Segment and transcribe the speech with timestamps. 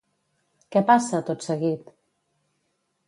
[0.75, 1.93] Què passa, tot seguit?